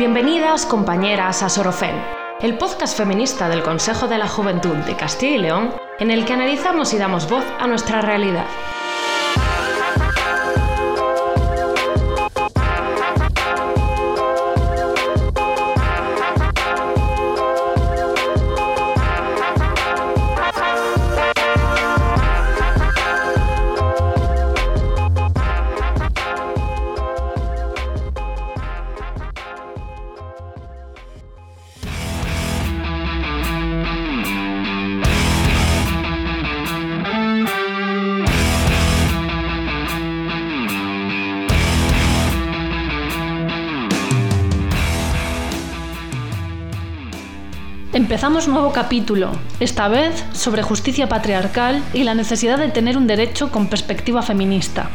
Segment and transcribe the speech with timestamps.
[0.00, 1.94] Bienvenidas compañeras a Sorofén,
[2.40, 6.32] el podcast feminista del Consejo de la Juventud de Castilla y León, en el que
[6.32, 8.46] analizamos y damos voz a nuestra realidad.
[48.20, 53.50] Empezamos nuevo capítulo, esta vez sobre justicia patriarcal y la necesidad de tener un derecho
[53.50, 54.90] con perspectiva feminista.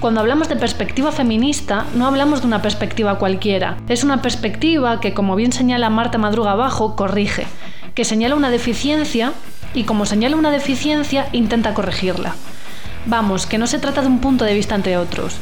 [0.00, 3.76] Cuando hablamos de perspectiva feminista, no hablamos de una perspectiva cualquiera.
[3.90, 7.46] Es una perspectiva que, como bien señala Marta Madruga abajo, corrige,
[7.94, 9.34] que señala una deficiencia
[9.74, 12.36] y como señala una deficiencia, intenta corregirla.
[13.04, 15.36] Vamos, que no se trata de un punto de vista entre otros.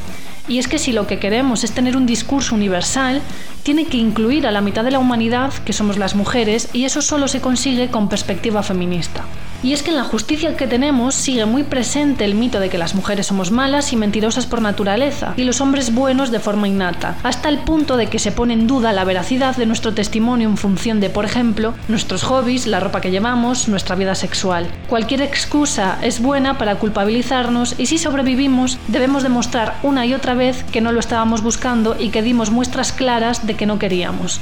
[0.49, 3.21] Y es que si lo que queremos es tener un discurso universal,
[3.61, 7.03] tiene que incluir a la mitad de la humanidad, que somos las mujeres, y eso
[7.03, 9.23] solo se consigue con perspectiva feminista.
[9.61, 12.77] Y es que en la justicia que tenemos sigue muy presente el mito de que
[12.77, 17.17] las mujeres somos malas y mentirosas por naturaleza, y los hombres buenos de forma innata,
[17.23, 20.55] hasta el punto de que se pone en duda la veracidad de nuestro testimonio en
[20.55, 24.67] función de, por ejemplo, nuestros hobbies, la ropa que llevamos, nuestra vida sexual.
[24.87, 30.63] Cualquier excusa es buena para culpabilizarnos y si sobrevivimos debemos demostrar una y otra vez
[30.71, 34.39] que no lo estábamos buscando y que dimos muestras claras de que no queríamos.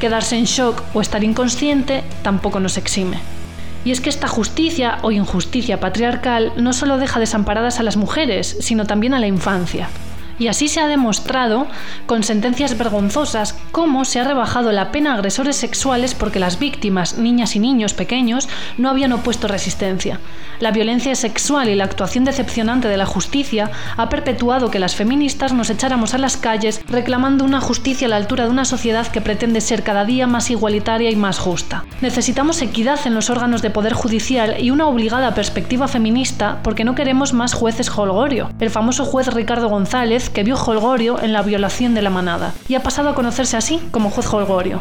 [0.00, 3.37] Quedarse en shock o estar inconsciente tampoco nos exime.
[3.84, 8.56] Y es que esta justicia o injusticia patriarcal no solo deja desamparadas a las mujeres,
[8.60, 9.88] sino también a la infancia.
[10.38, 11.66] Y así se ha demostrado
[12.06, 17.18] con sentencias vergonzosas cómo se ha rebajado la pena a agresores sexuales porque las víctimas,
[17.18, 20.20] niñas y niños pequeños, no habían opuesto resistencia.
[20.60, 25.52] La violencia sexual y la actuación decepcionante de la justicia ha perpetuado que las feministas
[25.52, 29.20] nos echáramos a las calles reclamando una justicia a la altura de una sociedad que
[29.20, 31.84] pretende ser cada día más igualitaria y más justa.
[32.00, 36.94] Necesitamos equidad en los órganos de poder judicial y una obligada perspectiva feminista porque no
[36.94, 38.50] queremos más jueces holgorio.
[38.58, 42.74] El famoso juez Ricardo González que vio Holgorio en la violación de la manada y
[42.74, 44.80] ha pasado a conocerse así como juez Holgorio.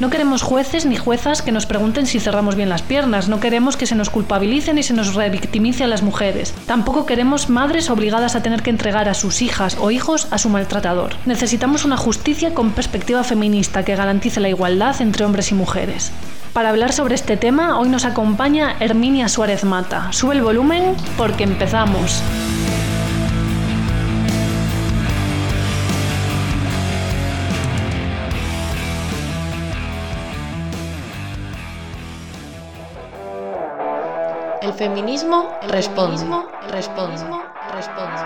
[0.00, 3.76] No queremos jueces ni juezas que nos pregunten si cerramos bien las piernas, no queremos
[3.76, 6.54] que se nos culpabilicen y se nos revictimice a las mujeres.
[6.66, 10.48] Tampoco queremos madres obligadas a tener que entregar a sus hijas o hijos a su
[10.48, 11.12] maltratador.
[11.26, 16.12] Necesitamos una justicia con perspectiva feminista que garantice la igualdad entre hombres y mujeres.
[16.54, 20.12] Para hablar sobre este tema, hoy nos acompaña Herminia Suárez Mata.
[20.12, 22.22] Sube el volumen porque empezamos.
[34.80, 36.24] El feminismo responde.
[36.70, 37.22] responde.
[37.74, 38.22] responde.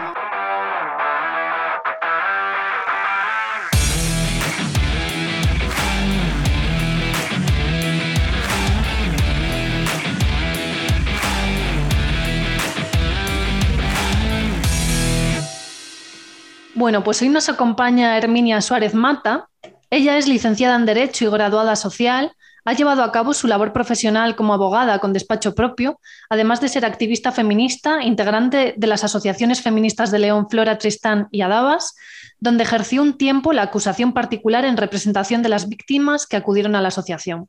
[16.76, 19.48] Bueno, pues hoy nos acompaña Herminia Suárez Mata.
[19.90, 24.36] Ella es licenciada en Derecho y graduada social, ha llevado a cabo su labor profesional
[24.36, 30.10] como abogada con despacho propio, además de ser activista feminista, integrante de las asociaciones feministas
[30.10, 31.94] de León, Flora, Tristán y Adabas,
[32.40, 36.82] donde ejerció un tiempo la acusación particular en representación de las víctimas que acudieron a
[36.82, 37.48] la asociación.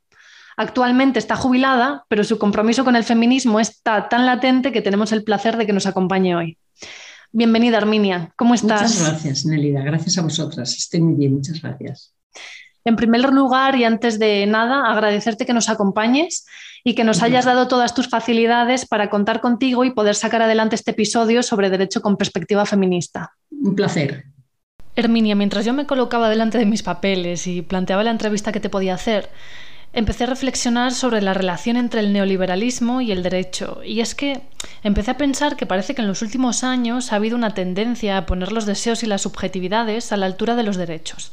[0.57, 5.23] Actualmente está jubilada, pero su compromiso con el feminismo está tan latente que tenemos el
[5.23, 6.57] placer de que nos acompañe hoy.
[7.33, 8.31] Bienvenida, Arminia.
[8.37, 8.83] ¿Cómo estás?
[8.83, 9.81] Muchas gracias, Nelida.
[9.81, 10.73] Gracias a vosotras.
[10.77, 11.33] Estoy muy bien.
[11.33, 12.13] Muchas gracias.
[12.85, 16.45] En primer lugar, y antes de nada, agradecerte que nos acompañes
[16.83, 20.75] y que nos hayas dado todas tus facilidades para contar contigo y poder sacar adelante
[20.75, 23.31] este episodio sobre derecho con perspectiva feminista.
[23.49, 24.25] Un placer.
[24.95, 28.69] Herminia, mientras yo me colocaba delante de mis papeles y planteaba la entrevista que te
[28.69, 29.29] podía hacer,
[29.91, 33.81] empecé a reflexionar sobre la relación entre el neoliberalismo y el derecho.
[33.83, 34.41] Y es que
[34.83, 38.27] empecé a pensar que parece que en los últimos años ha habido una tendencia a
[38.27, 41.31] poner los deseos y las subjetividades a la altura de los derechos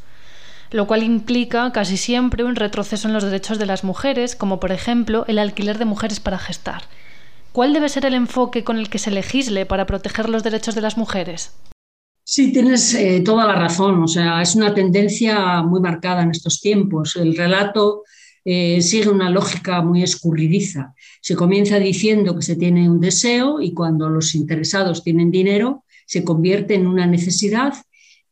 [0.72, 4.72] lo cual implica casi siempre un retroceso en los derechos de las mujeres, como por
[4.72, 6.82] ejemplo el alquiler de mujeres para gestar.
[7.52, 10.80] ¿Cuál debe ser el enfoque con el que se legisle para proteger los derechos de
[10.80, 11.52] las mujeres?
[12.24, 14.02] Sí, tienes eh, toda la razón.
[14.02, 17.16] O sea, es una tendencia muy marcada en estos tiempos.
[17.16, 18.04] El relato
[18.44, 20.94] eh, sigue una lógica muy escurridiza.
[21.20, 26.24] Se comienza diciendo que se tiene un deseo y cuando los interesados tienen dinero se
[26.24, 27.74] convierte en una necesidad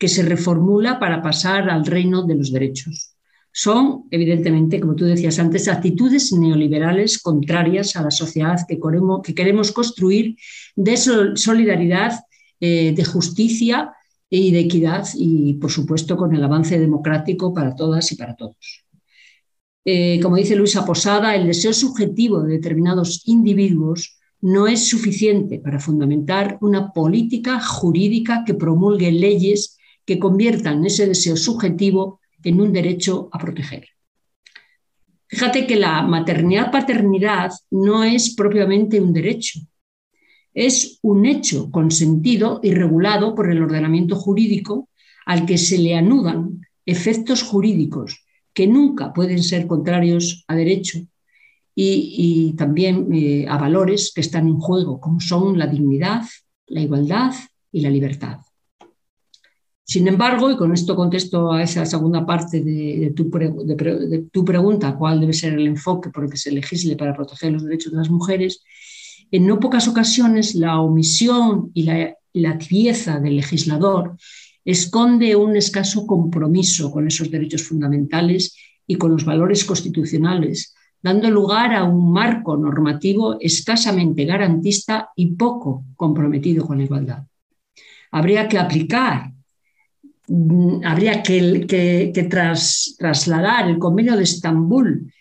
[0.01, 3.15] que se reformula para pasar al reino de los derechos.
[3.53, 9.35] Son, evidentemente, como tú decías antes, actitudes neoliberales contrarias a la sociedad que queremos, que
[9.35, 10.37] queremos construir
[10.75, 12.19] de solidaridad,
[12.61, 13.93] eh, de justicia
[14.31, 18.85] y de equidad y, por supuesto, con el avance democrático para todas y para todos.
[19.85, 25.79] Eh, como dice Luisa Posada, el deseo subjetivo de determinados individuos no es suficiente para
[25.79, 29.77] fundamentar una política jurídica que promulgue leyes
[30.11, 33.87] que conviertan ese deseo subjetivo en un derecho a proteger.
[35.29, 39.61] Fíjate que la maternidad-paternidad no es propiamente un derecho,
[40.53, 44.89] es un hecho consentido y regulado por el ordenamiento jurídico
[45.27, 50.99] al que se le anudan efectos jurídicos que nunca pueden ser contrarios a derecho
[51.77, 56.23] y, también eh, a valores que están en juego, como son la dignidad,
[56.67, 57.33] la igualdad
[57.71, 58.41] y la libertad.
[59.91, 63.29] Sin embargo, y con esto contesto a esa segunda parte de, tu,
[64.45, 67.91] pregunta, cuál debe ser el enfoque por el que se legisle para proteger los derechos
[67.91, 68.63] de las mujeres,
[69.33, 74.17] en no pocas ocasiones la omisión y la, la tibieza del legislador
[74.65, 78.55] esconde un escaso compromiso con esos derechos fundamentales
[78.87, 80.73] y con los valores constitucionales,
[81.03, 87.25] dando lugar a un marco normativo escasamente garantista y poco comprometido con la igualdad.
[88.13, 89.33] Habría que aplicar,
[90.85, 92.27] habría que,
[92.99, 95.13] trasladar el convenio de Estambul,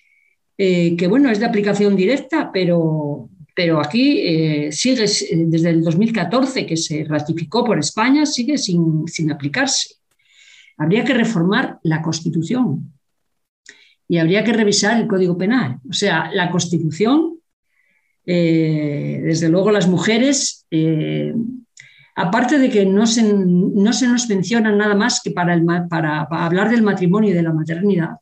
[0.57, 5.83] eh, que bueno, es de aplicación directa, pero pero aquí eh, sigue eh, desde el
[5.83, 9.95] 2014 que se ratificó por España, sigue sin, aplicarse.
[10.77, 12.93] Habría que reformar la Constitución
[14.07, 15.77] y habría que revisar el Código Penal.
[15.89, 17.39] O sea, la Constitución,
[18.25, 20.65] desde luego las mujeres,
[22.19, 26.69] aparte de que no se, no se, nos menciona nada más que para, para hablar
[26.69, 28.17] del matrimonio y de la maternidad,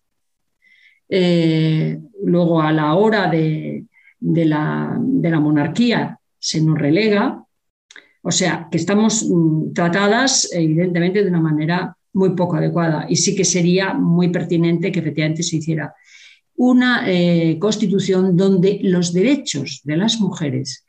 [2.23, 3.85] luego a la hora de,
[4.19, 4.99] de la,
[5.39, 7.43] monarquía se nos relega,
[8.21, 13.35] o sea, que estamos mm, tratadas evidentemente de una manera muy poco adecuada y sí
[13.35, 15.93] que sería muy pertinente que efectivamente se hiciera
[16.55, 20.86] una eh, constitución donde los derechos de las mujeres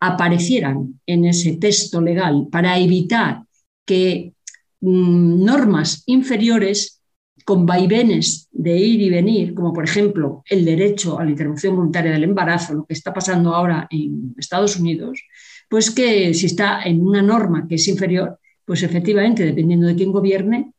[0.00, 3.44] aparecieran en ese texto legal para evitar
[3.84, 4.32] que
[4.80, 7.00] mm, normas inferiores
[7.44, 12.12] con vaivenes de ir y venir, como por ejemplo el derecho a la interrupción voluntaria
[12.12, 15.20] del embarazo, lo que está pasando ahora en Estados Unidos,
[15.68, 20.12] pues que si está en una norma que es inferior, pues efectivamente, dependiendo de quién
[20.12, 20.72] gobierne,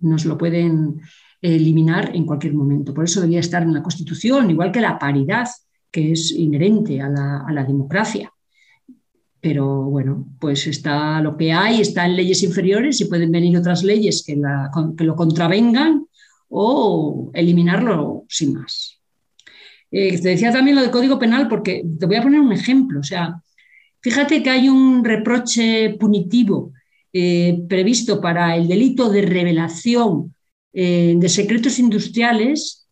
[0.00, 1.00] nos lo pueden
[1.40, 2.92] eliminar en cualquier momento.
[2.92, 5.48] Por eso debería estar en la Constitución, igual que la paridad,
[5.90, 8.30] que es inherente a la democracia.
[9.46, 13.84] Pero bueno, pues está lo que hay, está en leyes inferiores y pueden venir otras
[13.84, 16.04] leyes que, lo contravengan
[16.48, 18.98] o eliminarlo sin más.
[19.92, 22.98] Eh, te decía también lo del Código Penal porque te voy a poner un ejemplo.
[22.98, 23.40] O sea,
[24.00, 26.72] fíjate que hay un reproche punitivo
[27.12, 30.34] eh, previsto para el delito de revelación
[30.72, 32.88] eh, de secretos industriales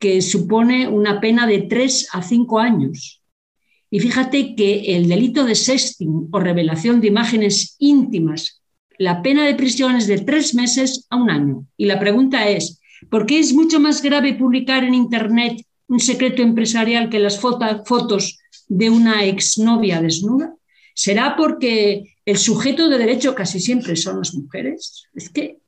[0.00, 3.21] que supone una pena de tres a cinco años.
[3.92, 8.62] Y fíjate que el delito de sexting o revelación de imágenes íntimas,
[8.96, 11.66] la pena de prisión es de tres meses a un año.
[11.76, 12.80] Y la pregunta es,
[13.10, 18.38] ¿por qué es mucho más grave publicar en Internet un secreto empresarial que las fotos
[18.66, 20.54] de una exnovia desnuda?
[20.94, 25.04] ¿Será porque el sujeto de derecho casi siempre son las mujeres?
[25.12, 25.58] Es que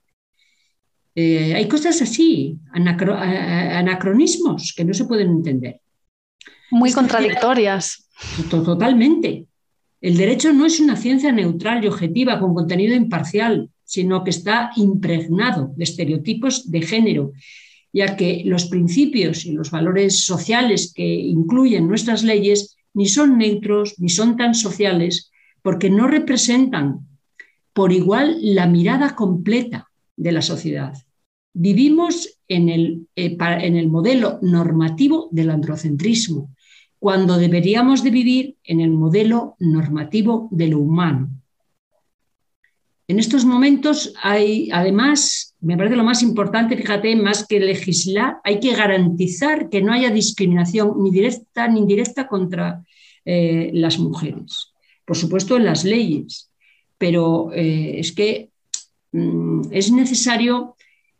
[1.14, 5.82] eh, hay cosas así, anacronismos que no se pueden entender.
[6.70, 8.03] Muy contradictorias.
[8.50, 9.46] Totalmente.
[10.00, 14.70] El derecho no es una ciencia neutral y objetiva con contenido imparcial, sino que está
[14.76, 17.32] impregnado de estereotipos de género,
[17.92, 23.94] ya que los principios y los valores sociales que incluyen nuestras leyes ni son neutros
[23.98, 25.30] ni son tan sociales
[25.62, 27.00] porque no representan
[27.72, 30.94] por igual la mirada completa de la sociedad.
[31.54, 36.53] Vivimos en el, eh, en el modelo normativo del androcentrismo,
[37.04, 41.28] cuando deberíamos de vivir en el modelo normativo de lo humano.
[43.06, 48.58] En estos momentos hay, además, me parece lo más importante, fíjate, más que legislar, hay
[48.58, 52.82] que garantizar que no haya discriminación ni directa ni indirecta contra
[53.26, 54.72] eh, las mujeres.
[55.04, 56.50] Por supuesto, en las leyes,
[56.96, 58.48] pero eh, es que
[59.12, 60.74] mm, es necesario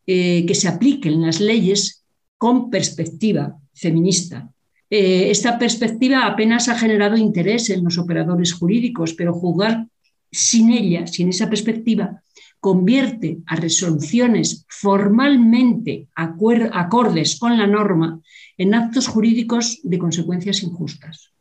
[0.06, 2.06] eh, que se apliquen las leyes
[2.38, 4.48] con perspectiva feminista,
[4.96, 9.88] eh, esta perspectiva apenas ha generado interés en los operadores jurídicos, pero juzgar
[10.30, 12.22] sin ella, sin esa perspectiva,
[12.60, 18.20] convierte a resoluciones formalmente acordes con la norma
[18.56, 21.32] en actos jurídicos de consecuencias injustas.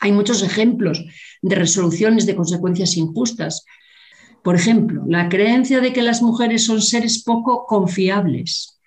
[0.00, 1.04] Hay muchos ejemplos
[1.42, 3.66] de resoluciones de consecuencias injustas.
[4.42, 8.80] Por ejemplo, la creencia de que las mujeres son seres poco confiables.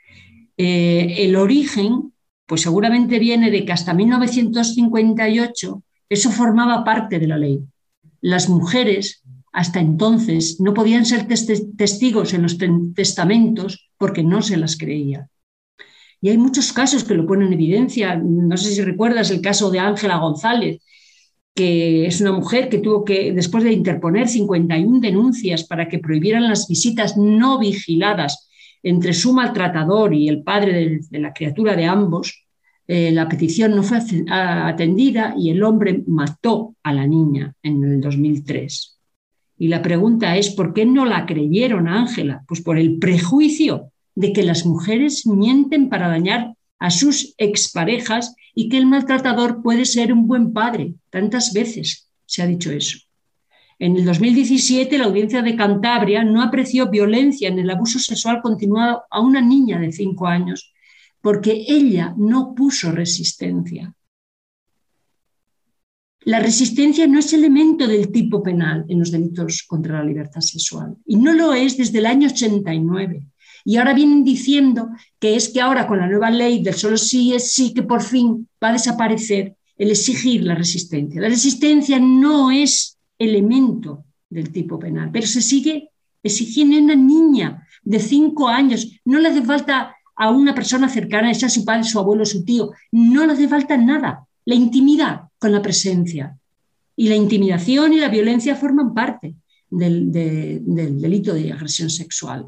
[0.58, 2.14] Eh, el origen,
[2.50, 7.60] pues seguramente viene de que hasta 1958 eso formaba parte de la ley.
[8.22, 9.22] Las mujeres
[9.54, 12.58] hasta entonces no podían ser testigos en los
[12.96, 15.30] testamentos porque no se las creía.
[16.22, 18.16] Y hay muchos casos que lo ponen en evidencia.
[18.16, 20.82] No sé si recuerdas el caso de Ángela González,
[21.54, 26.48] que es una mujer que tuvo que, después de interponer 51 denuncias para que prohibieran
[26.48, 28.49] las visitas no vigiladas
[28.84, 32.46] entre su maltratador y el padre de, la criatura de ambos,
[32.88, 38.02] eh, la petición no fue atendida y el hombre mató a la niña en el
[38.02, 39.00] 2003.
[39.58, 42.44] Y la pregunta es, ¿por qué no la creyeron a Ángela?
[42.48, 48.70] Pues por el prejuicio de que las mujeres mienten para dañar a sus exparejas y
[48.70, 50.94] que el maltratador puede ser un buen padre.
[51.10, 52.98] Tantas veces se ha dicho eso.
[53.82, 59.04] En el 2017, la audiencia de Cantabria no apreció violencia en el abuso sexual continuado
[59.10, 60.74] a una niña de cinco años
[61.22, 63.94] porque ella no puso resistencia.
[66.22, 70.98] La resistencia no es elemento del tipo penal en los delitos contra la libertad sexual
[71.06, 73.24] y no lo es desde el año 89.
[73.64, 77.34] Y ahora vienen diciendo que es que ahora con la nueva ley del solo sí
[77.34, 81.22] es sí que por fin va a desaparecer el exigir la resistencia.
[81.22, 85.92] La resistencia no es elemento del tipo penal, pero se sigue
[86.24, 89.00] exigiendo a una niña de cinco años.
[89.06, 92.72] No le hace falta a una persona cercana, sea su padre, su abuelo, su tío.
[92.92, 94.26] No le hace falta nada.
[94.46, 96.36] La intimidad con la presencia.
[96.96, 99.36] Y la intimidación y la violencia forman parte
[99.70, 102.48] del delito de agresión sexual.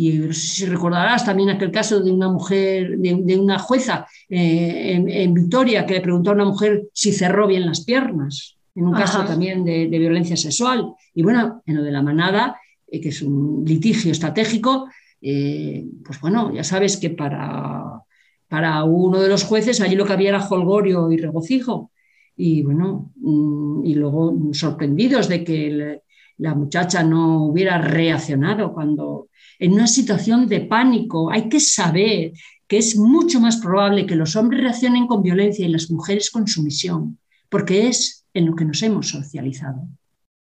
[0.00, 5.84] Y si recordarás también aquel caso de una mujer, de, una jueza eh, en, Vitoria
[5.84, 9.64] que le preguntó a una mujer si cerró bien las piernas, en un caso también
[9.64, 10.92] de, violencia sexual.
[11.14, 14.88] Y bueno, en lo de la manada, eh, que es un litigio estratégico,
[15.20, 18.02] eh, pues bueno, ya sabes que para,
[18.48, 21.90] para uno de los jueces allí lo que había era holgorio y regocijo.
[22.36, 26.00] Y bueno, mm, y luego sorprendidos de que
[26.38, 29.28] la muchacha no hubiera reaccionado cuando
[29.60, 31.30] en una situación de pánico.
[31.30, 32.32] Hay que saber
[32.66, 36.48] que es mucho más probable que los hombres reaccionen con violencia y las mujeres con
[36.48, 39.86] sumisión, porque es en lo que nos hemos socializado.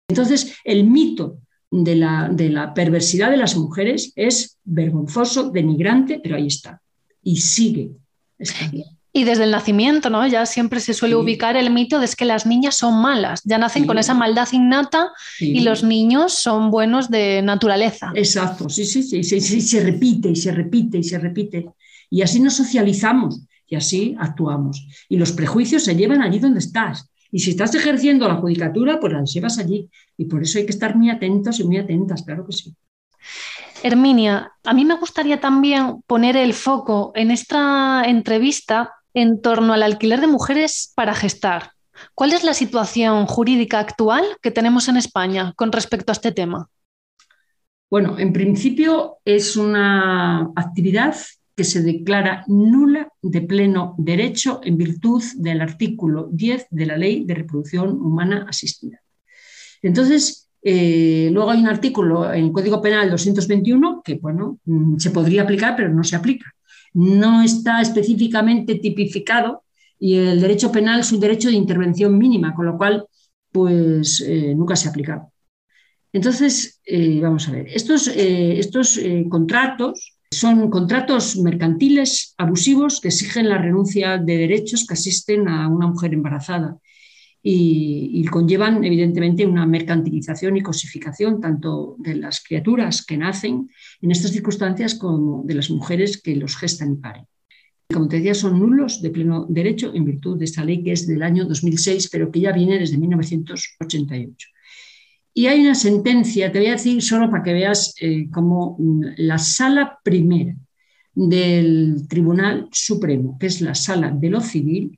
[0.08, 1.40] Entonces, el mito
[1.70, 6.82] de la, de la perversidad de las mujeres es vergonzoso, denigrante, pero ahí está.
[7.24, 7.92] Y sigue
[8.38, 8.84] estando.
[9.18, 10.28] Y desde el nacimiento, ¿no?
[10.28, 13.88] Ya siempre se suele ubicar el mito de que las niñas son malas, ya nacen
[13.88, 18.12] con esa maldad innata y los niños son buenos de naturaleza.
[18.14, 21.66] Exacto, sí, sí, sí, sí, sí, se repite y se repite y se repite.
[22.12, 24.88] Y así nos socializamos y así actuamos.
[25.10, 27.10] Y los prejuicios se llevan allí donde estás.
[27.38, 29.88] Y si estás ejerciendo la judicatura, pues las llevas allí.
[30.18, 32.76] Y por eso hay que estar muy atentos y muy atentas, claro que sí.
[33.84, 39.84] Herminia, a mí me gustaría también poner el foco en esta entrevista en torno al
[39.84, 41.74] alquiler de mujeres para gestar.
[42.16, 46.72] ¿Cuál es la situación jurídica actual que tenemos en España con respecto a este tema?
[47.88, 51.16] Bueno, en principio es una actividad
[51.58, 57.26] que se declara nula de pleno derecho en virtud del artículo 10 de la Ley
[57.26, 59.02] de Reproducción Humana Asistida.
[59.82, 65.10] Entonces, eh, luego hay un artículo en el Código Penal 221 que, bueno, mm, se
[65.10, 66.46] podría aplicar, pero no se aplica
[66.94, 69.64] no está específicamente tipificado
[70.00, 73.06] y el derecho penal es un derecho de intervención mínima, con lo cual
[73.52, 75.32] pues eh, nunca se ha aplicado.
[76.12, 79.00] Entonces, eh, vamos a ver, estos, estos
[79.30, 85.88] contratos son contratos mercantiles abusivos que exigen la renuncia de derechos que asisten a una
[85.88, 86.78] mujer embarazada
[87.50, 93.70] y, conllevan evidentemente una mercantilización y cosificación tanto de las criaturas que nacen
[94.02, 97.26] en estas circunstancias como de las mujeres que los gestan y paren.
[97.94, 101.08] Como te decía, son nulos de pleno derecho en virtud de esta ley que es
[101.08, 104.48] del año 2006, pero que ya viene desde 1988.
[105.38, 109.04] Y hay una sentencia, te voy a decir solo para que veas eh, cómo mm,
[109.18, 110.56] la sala primera
[111.14, 114.98] del Tribunal Supremo, que es la sala de lo civil,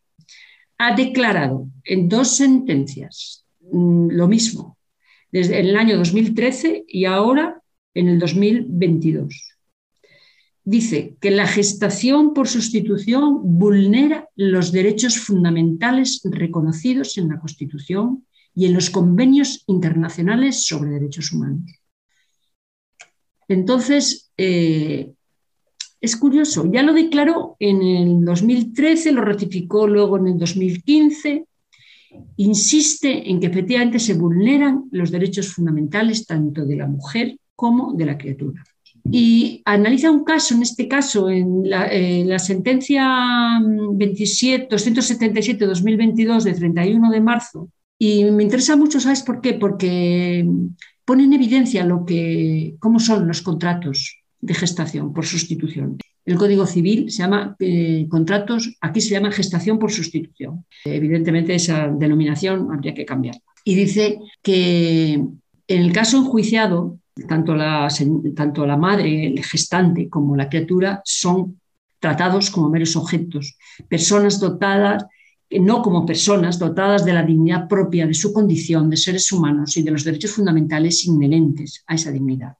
[0.77, 4.77] ha declarado en dos sentencias mm, lo mismo,
[5.29, 7.61] desde el año 2013 y ahora
[7.93, 9.57] en el 2022.
[10.63, 18.23] Dice que la gestación por sustitución vulnera los derechos fundamentales reconocidos en la Constitución
[18.59, 21.79] y en los convenios internacionales sobre derechos humanos.
[23.47, 25.13] Entonces, eh,
[26.01, 31.45] es curioso, ya lo declaró en el 2013, lo ratificó luego en el 2015,
[32.35, 38.07] insiste en que efectivamente se vulneran los derechos fundamentales tanto de la mujer como de
[38.07, 38.61] la criatura.
[39.09, 43.05] Y analiza un caso, en este caso, en la, sentencia
[43.61, 47.69] 277-2022 de 31 de marzo,
[48.01, 49.53] y me interesa mucho, ¿sabes por qué?
[49.53, 50.47] Porque
[51.03, 55.97] pone en evidencia lo que, cómo son los contratos de gestación por sustitución.
[56.25, 60.65] El Código Civil se llama eh, contratos, aquí se llama gestación por sustitución.
[60.85, 63.35] Evidentemente esa denominación habría que cambiar.
[63.65, 67.89] Y dice que en el caso enjuiciado, tanto la,
[68.33, 71.59] tanto la madre, el gestante, como la criatura son
[71.99, 73.57] tratados como meros objetos,
[73.89, 75.05] personas dotadas,
[75.51, 79.81] no como personas dotadas de la dignidad propia de su condición de seres humanos y
[79.81, 82.57] de los derechos fundamentales inherentes a esa dignidad.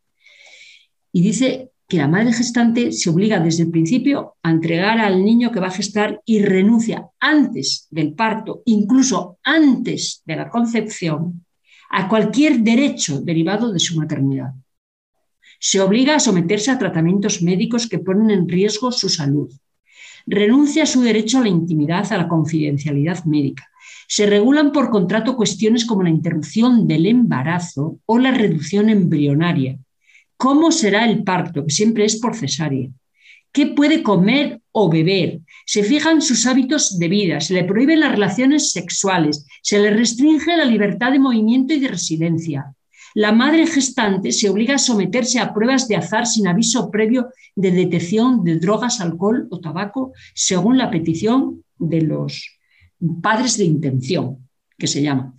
[1.12, 5.51] Y dice que la madre gestante se obliga desde el principio a entregar al niño
[5.51, 11.46] que va a gestar y renuncia antes del parto, incluso antes de la concepción,
[11.89, 14.53] a cualquier derecho derivado de su maternidad.
[15.60, 19.51] Se obliga a someterse a tratamientos médicos que ponen en riesgo su salud.
[20.26, 23.68] Renuncia a su derecho a la intimidad, a la confidencialidad médica.
[24.08, 29.78] Se regulan por contrato cuestiones como la interrupción del embarazo o la reducción embrionaria,
[30.40, 31.66] ¿Cómo será el parto?
[31.66, 32.88] Que siempre es por cesárea.
[33.52, 35.42] ¿Qué puede comer o beber?
[35.66, 40.56] Se fijan sus hábitos de vida, se le prohíben las relaciones sexuales, se le restringe
[40.56, 42.74] la libertad de movimiento y de residencia.
[43.16, 47.72] La madre gestante se obliga a someterse a pruebas de azar sin aviso previo de
[47.72, 52.60] detección de drogas, alcohol o tabaco, según la petición de los
[53.22, 54.48] padres de intención,
[54.78, 55.34] que se llaman.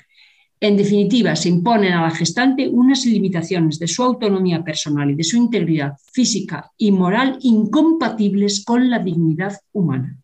[0.62, 5.24] En definitiva, se imponen a la gestante unas limitaciones de su autonomía personal y de
[5.24, 10.18] su integridad física y moral incompatibles con la dignidad humana.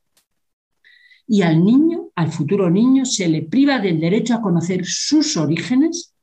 [1.27, 6.15] Y al niño, al futuro niño, se le priva del derecho a conocer sus orígenes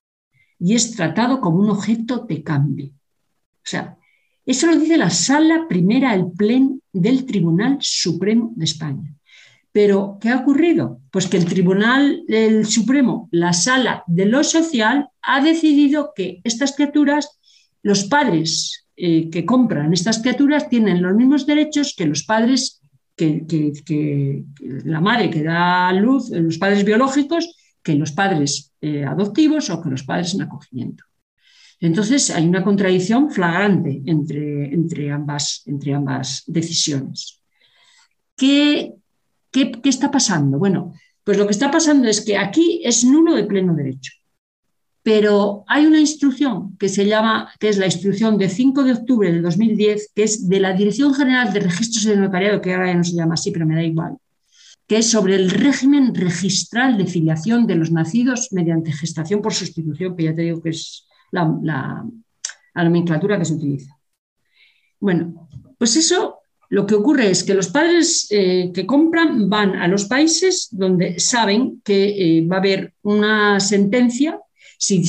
[0.59, 2.87] y es tratado como un objeto de cambio.
[2.87, 3.97] O sea,
[4.45, 9.13] eso lo dice la Sala Primera al Plen del Tribunal Supremo de España.
[9.71, 11.01] Pero, ¿qué ha ocurrido?
[11.09, 12.23] Pues que el Tribunal
[12.65, 17.39] Supremo, la sala de lo social, ha decidido que estas criaturas,
[17.81, 22.81] los padres eh, que compran estas criaturas, tienen los mismos derechos que los padres,
[23.15, 24.43] que,
[24.85, 29.89] la madre que da luz, los padres biológicos, que los padres eh, adoptivos o que
[29.89, 31.03] los padres en acogimiento.
[31.79, 37.41] Entonces hay una contradicción flagrante entre, entre, ambas, entre ambas decisiones.
[38.37, 38.93] ¿Qué,
[39.51, 40.57] ¿Qué, está pasando?
[40.57, 40.93] Bueno,
[41.25, 44.13] pues lo que está pasando es que aquí es nulo de pleno derecho.
[45.03, 49.31] Pero hay una instrucción que se llama, que es la instrucción de 5 de octubre
[49.33, 52.95] de 2010, que es de la Dirección General de Registros de Notariado, que ahora ya
[52.95, 54.17] no se llama así, pero me da igual,
[54.87, 60.15] que es sobre el régimen registral de filiación de los nacidos mediante gestación por sustitución,
[60.15, 63.97] que ya te digo que es la, la nomenclatura que se utiliza.
[64.99, 66.39] Bueno, pues eso
[66.73, 71.19] lo que ocurre es que los padres eh, que compran van a los países donde
[71.19, 74.39] saben que eh, va a haber una sentencia,
[74.79, 75.03] si,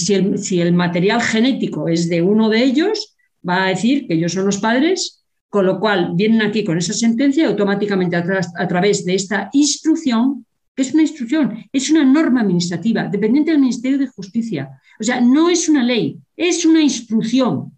[0.61, 3.17] el, material genético es de uno de ellos,
[3.49, 5.24] va a decir que ellos son los padres,
[5.55, 10.45] con lo cual vienen aquí con esa sentencia y automáticamente a, través de esta instrucción,
[10.75, 14.69] que es una instrucción, es una norma administrativa dependiente del Ministerio de Justicia.
[14.99, 17.71] O sea, no es una ley, es una instrucción,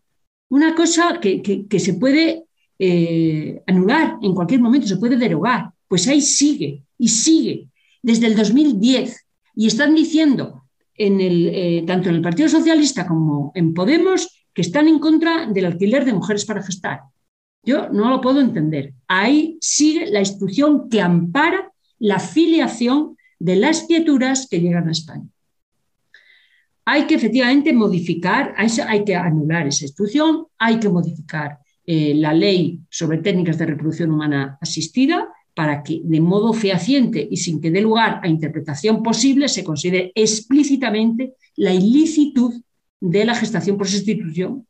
[0.49, 2.47] una cosa que se puede
[2.79, 5.71] eh, anular en cualquier momento, se puede derogar.
[5.87, 7.69] Pues ahí sigue y sigue
[8.03, 9.23] desde el 2010
[9.55, 14.63] y están diciendo en el, eh, tanto en el Partido Socialista como en Podemos que
[14.63, 17.01] están en contra del alquiler de mujeres para gestar.
[17.67, 18.95] Yo no lo puedo entender.
[19.09, 25.27] Ahí sigue la instrucción que ampara la filiación de las criaturas que llegan a España.
[26.85, 32.81] Hay que efectivamente modificar, hay que anular esa instrucción, hay que modificar eh, la ley
[32.89, 37.81] sobre técnicas de reproducción humana asistida para que de modo fehaciente y sin que dé
[37.81, 42.55] lugar a interpretación posible se considere explícitamente la ilicitud
[43.01, 44.67] de la gestación por sustitución,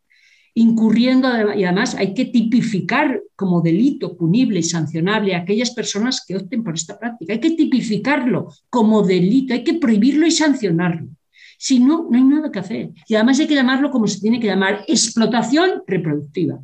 [0.59, 6.35] incurriendo, y además hay que tipificar como delito punible y sancionable a aquellas personas que
[6.35, 7.35] opten por esta práctica.
[7.35, 11.09] Hay que tipificarlo como delito, hay que prohibirlo y sancionarlo.
[11.59, 12.91] Si no, no hay nada que hacer.
[13.07, 16.59] Y además hay que llamarlo como se tiene que llamar, explotación reproductiva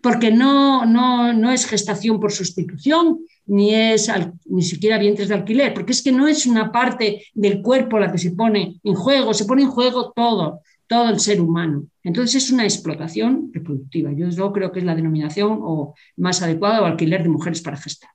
[0.00, 4.08] porque no, no, no es gestación por sustitución, ni es
[4.44, 8.12] ni siquiera vientres de alquiler, porque es que no es una parte del cuerpo la
[8.12, 11.86] que se pone en juego, se pone en juego todo, todo el ser humano.
[12.02, 14.10] Entonces es una explotación reproductiva.
[14.12, 17.60] Yo desde luego creo que es la denominación o más adecuada o alquiler de mujeres
[17.60, 18.10] para gestar.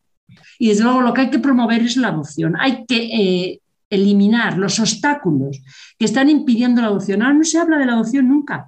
[0.59, 2.55] Y desde luego lo que hay que promover es la adopción.
[2.59, 5.61] Hay que eh, eliminar los obstáculos
[5.97, 7.21] que están impidiendo la adopción.
[7.21, 8.67] Ahora no se habla de la adopción nunca.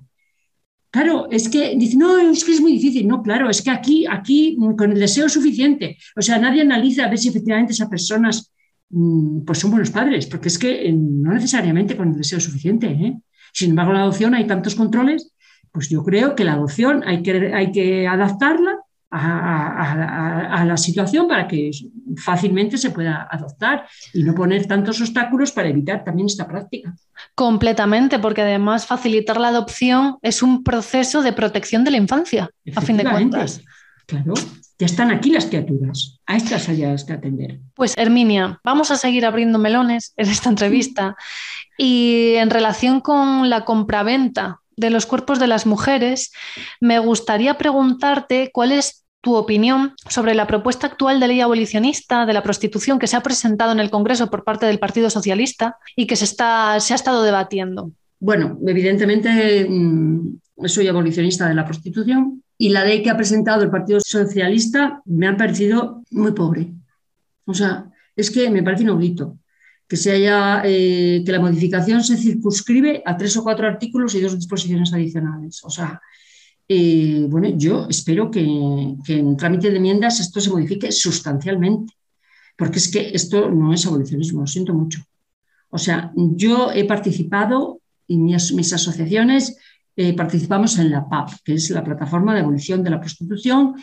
[0.91, 3.07] Claro, es que dice, no, es que es muy difícil.
[3.07, 5.97] No, claro, es que aquí, aquí con el deseo suficiente.
[6.15, 8.53] O sea, nadie analiza a ver si efectivamente esas personas
[8.91, 12.87] mm, pues son buenos padres, porque es que eh, no necesariamente con el deseo suficiente.
[12.87, 13.17] ¿eh?
[13.55, 15.31] Sin embargo, la adopción hay tantos controles,
[15.71, 21.47] pues yo creo que la adopción hay que, hay que adaptarla a, la situación para
[21.47, 21.71] que
[22.17, 26.93] fácilmente se pueda adoptar y no poner tantos obstáculos para evitar también esta práctica.
[27.33, 32.81] Completamente, porque además facilitar la adopción es un proceso de protección de la infancia, a
[32.81, 33.61] fin de cuentas.
[34.05, 34.33] Claro,
[34.77, 37.59] ya están aquí las criaturas, a estas hay que atender.
[37.73, 41.15] Pues Herminia, vamos a seguir abriendo melones en esta entrevista
[41.77, 46.33] y en relación con la compraventa de los cuerpos de las mujeres,
[46.81, 52.33] me gustaría preguntarte cuál es tu opinión sobre la propuesta actual de ley abolicionista de
[52.33, 56.05] la prostitución que se ha presentado en el Congreso por parte del Partido Socialista y
[56.05, 57.91] que se, está, se ha estado debatiendo.
[58.19, 63.69] Bueno, evidentemente mm, soy abolicionista de la prostitución y la ley que ha presentado el
[63.69, 66.73] Partido Socialista me ha parecido muy pobre.
[67.45, 69.37] O sea, es que me parece inaudito
[69.87, 74.21] que se haya eh, que la modificación se circunscribe a tres o cuatro artículos y
[74.21, 75.63] dos disposiciones adicionales.
[75.63, 76.01] O sea,
[76.67, 81.93] eh, bueno, yo espero que, en trámite de enmiendas esto se modifique sustancialmente,
[82.57, 85.01] porque es que esto no es abolicionismo, lo siento mucho.
[85.69, 89.57] O sea, yo he participado y mis, mis asociaciones
[89.95, 93.75] eh, participamos en la PAP, que es la plataforma de abolición de la prostitución,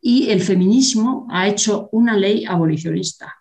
[0.00, 3.34] y el feminismo ha hecho una ley abolicionista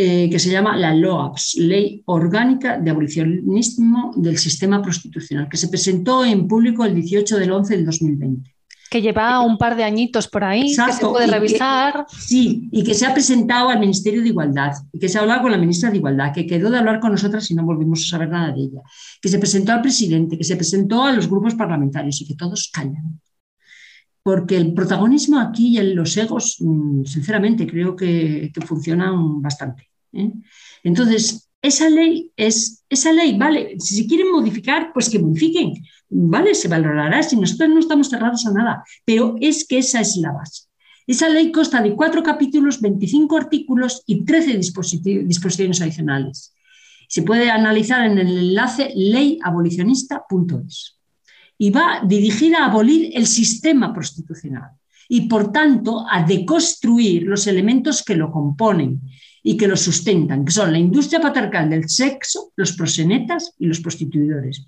[0.00, 5.66] eh, que se llama la LOAPS, Ley Orgánica de Abolicionismo del Sistema Prostitucional, que se
[5.66, 8.57] presentó en público el 18 del 11 del 2020.
[8.90, 12.06] Que lleva un par de añitos por ahí, que se puede revisar.
[12.08, 15.42] sí, y que se ha presentado al Ministerio de Igualdad, y que se ha hablado
[15.42, 18.10] con la ministra de Igualdad, que quedó de hablar con nosotras y no volvimos a
[18.10, 18.80] saber nada de ella,
[19.20, 22.70] que se presentó al presidente, que se presentó a los grupos parlamentarios y que todos
[22.72, 23.20] callan
[24.28, 29.88] porque el protagonismo aquí y los egos, mm, sinceramente, creo que, funcionan bastante.
[30.12, 30.30] ¿eh?
[30.82, 35.74] Entonces, esa ley es, esa ley, vale, si quieren modificar, pues que modifiquen,
[36.08, 40.16] vale, se valorará, si nosotros no estamos cerrados a nada, pero es que esa es
[40.16, 40.64] la base.
[41.06, 46.54] Esa ley consta de cuatro capítulos, 25 artículos y 13 disposiciones adicionales.
[47.08, 50.98] Se puede analizar en el enlace leyabolicionista.es
[51.56, 54.72] y va dirigida a abolir el sistema prostitucional
[55.08, 59.00] y, por tanto, a deconstruir los elementos que lo componen
[59.48, 63.80] y que lo sustentan, que son la industria patriarcal del sexo, los prosenetas y los
[63.80, 64.66] prostituidores.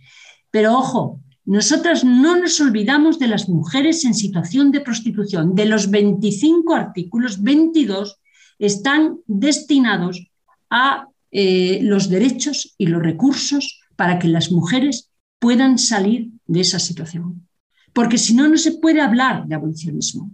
[0.51, 5.55] Pero ojo, nosotras no nos olvidamos de las mujeres en situación de prostitución.
[5.55, 8.16] De los 25 artículos, 22
[8.59, 10.31] están destinados
[10.71, 16.79] a eh, los derechos y los recursos para que las mujeres puedan salir de esa
[16.79, 17.47] situación.
[17.93, 20.31] Porque si no, no se puede hablar de abolicionismo.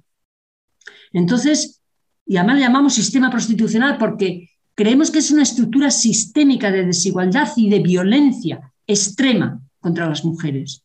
[1.12, 1.80] Entonces,
[2.26, 7.48] y además le llamamos sistema prostitucional porque creemos que es una estructura sistémica de desigualdad
[7.56, 10.82] y de violencia extrema contra las mujeres.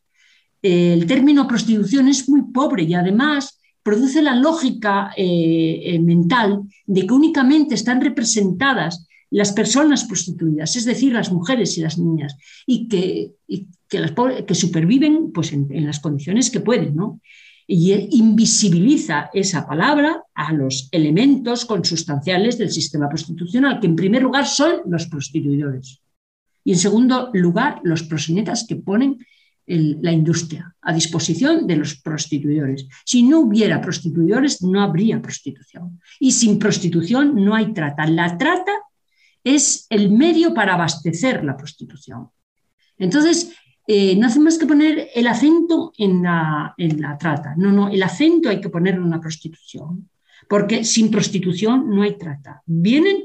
[0.62, 7.06] El término prostitución es muy pobre y además produce la lógica eh, eh, mental de
[7.06, 12.86] que únicamente están representadas las personas prostituidas, es decir, las mujeres y las niñas, y
[12.86, 13.32] que,
[13.88, 16.94] que, superviven pues, en, las condiciones que pueden.
[16.94, 17.20] ¿no?
[17.66, 24.46] Y invisibiliza esa palabra a los elementos consustanciales del sistema prostitucional, que en primer lugar
[24.46, 26.02] son los prostituidores
[26.64, 29.18] y en segundo lugar los prosenetas que ponen
[29.66, 32.86] la industria a disposición de los prostituidores.
[33.04, 36.00] Si no hubiera prostituidores, no habría prostitución.
[36.18, 38.06] Y sin prostitución no hay trata.
[38.06, 38.72] La trata
[39.44, 42.28] es el medio para abastecer la prostitución.
[42.98, 43.52] Entonces,
[43.94, 46.74] eh, no hacemos que poner el acento en la,
[47.20, 47.54] trata.
[47.58, 50.08] No, no, el acento hay que ponerlo en la prostitución,
[50.48, 52.62] porque sin prostitución no hay trata.
[52.64, 53.24] Vienen,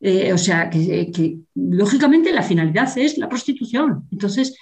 [0.00, 4.06] eh, o sea, que, lógicamente la finalidad es la prostitución.
[4.12, 4.54] Entonces,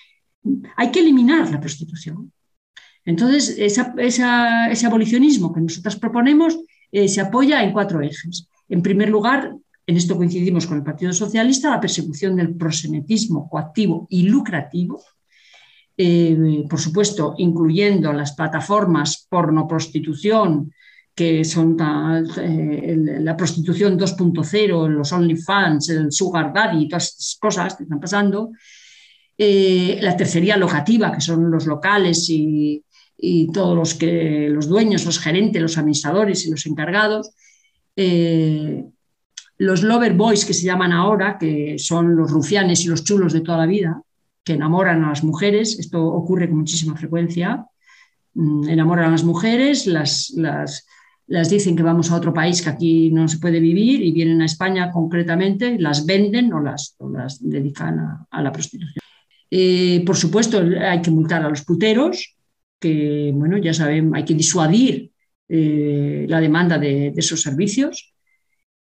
[0.77, 2.31] hay que eliminar la prostitución.
[3.05, 6.61] Entonces, ese abolicionismo que nosotros proponemos
[6.93, 8.49] eh, se apoya en cuatro ejes.
[8.69, 9.53] En primer lugar,
[9.85, 15.03] en esto coincidimos con el Partido Socialista, la persecución del prosenetismo coactivo y lucrativo.
[15.97, 20.73] Eh, por supuesto, incluyendo las plataformas porno-prostitución,
[21.15, 21.77] que son
[22.41, 28.51] eh, la prostitución 2.0, los OnlyFans, el Sugar Daddy, todas estas cosas que están pasando,
[29.39, 32.83] eh, la tercería locativa, que son los locales y,
[33.55, 37.31] todos los, que, los dueños, los gerentes, los administradores y los encargados,
[39.57, 43.41] los lover boys que se llaman ahora, que son los rufianes y los chulos de
[43.41, 44.03] toda la vida,
[44.45, 47.67] que enamoran a las mujeres, esto ocurre con muchísima frecuencia,
[48.35, 50.87] mm, enamoran a las mujeres, las, las,
[51.49, 54.45] dicen que vamos a otro país que aquí no se puede vivir y vienen a
[54.45, 57.99] España concretamente, las venden o las, las dedican
[58.31, 59.03] a, la prostitución.
[59.51, 62.37] Eh, por supuesto, hay que multar a los puteros,
[62.79, 65.11] que bueno, ya saben, hay que disuadir
[65.49, 68.13] eh, la demanda de, esos servicios.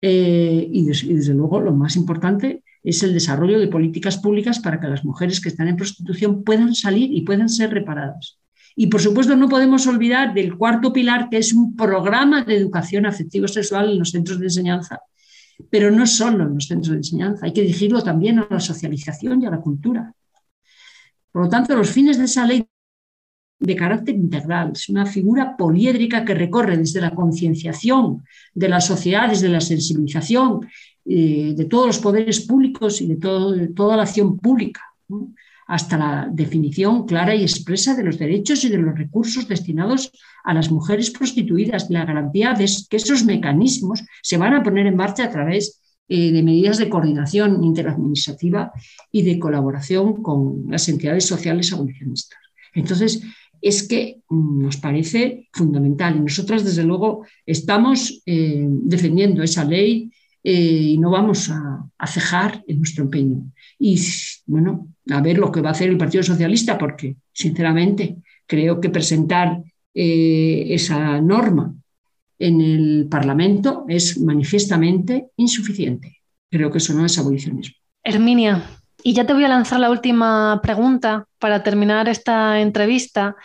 [0.01, 4.79] Eh, y, y desde luego, lo más importante es el desarrollo de políticas públicas para
[4.79, 8.39] que las mujeres que están en prostitución puedan salir y puedan ser reparadas.
[8.75, 13.05] Y por supuesto no podemos olvidar del cuarto pilar, que es un programa de educación
[13.05, 14.99] afectivo-sexual en los centros de enseñanza,
[15.69, 19.41] pero no solo en los centros de enseñanza, hay que dirigirlo también a la socialización
[19.41, 20.13] y a la cultura.
[21.31, 22.65] Por lo tanto, los fines de esa ley
[23.59, 29.39] de carácter integral, es una figura poliédrica que recorre desde la concienciación de las sociedades,
[29.39, 30.67] de la sensibilización
[31.05, 34.81] eh, de todos los poderes públicos y de, toda la acción pública,
[35.67, 40.11] hasta la definición clara y expresa de los derechos y de los recursos destinados
[40.43, 44.95] a las mujeres prostituidas, la garantía de que esos mecanismos se van a poner en
[44.95, 48.71] marcha a través eh, de medidas de coordinación interadministrativa
[49.11, 52.39] y de colaboración con las entidades sociales abolicionistas.
[52.73, 53.23] Entonces,
[53.61, 60.11] es que mm, nos parece fundamental y nosotras, desde luego, estamos eh, defendiendo esa ley
[60.43, 63.43] eh, y no vamos a, cejar en nuestro empeño.
[63.79, 63.99] Y
[64.45, 68.89] bueno, a ver lo que va a hacer el Partido Socialista, porque sinceramente creo que
[68.89, 71.73] presentar eh, esa norma
[72.37, 76.19] en el Parlamento es manifiestamente insuficiente.
[76.51, 77.75] Creo que eso no es abolicionismo.
[78.03, 78.63] Herminia,
[79.01, 83.35] y ya te voy a lanzar la última pregunta para terminar esta entrevista.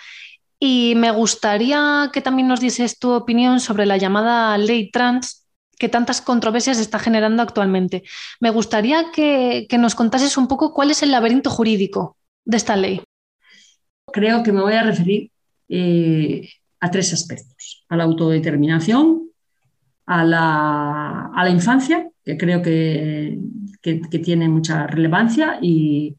[0.58, 5.47] Y me gustaría que también nos dices tu opinión sobre la llamada ley trans
[5.78, 8.02] que tantas controversias está generando actualmente.
[8.40, 13.00] Me gustaría que, nos contases un poco cuál es el laberinto jurídico de esta ley.
[14.12, 15.30] Creo que me voy a referir
[15.68, 16.48] eh,
[16.80, 17.84] a tres aspectos.
[17.88, 19.30] A la autodeterminación,
[20.06, 23.38] a la, infancia, que creo que,
[24.22, 26.16] tiene mucha relevancia, y,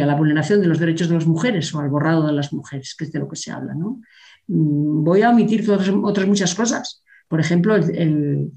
[0.00, 2.94] a la vulneración de los derechos de las mujeres o al borrado de las mujeres,
[2.96, 3.74] que es de lo que se habla.
[3.74, 7.02] Mm, voy a omitir otras muchas cosas.
[7.28, 8.52] Por ejemplo, el,